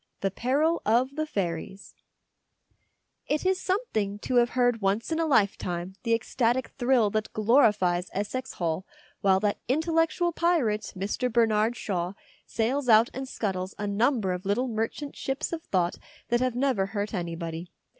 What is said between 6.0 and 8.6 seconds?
the ecstatic thrill that glorifies Essex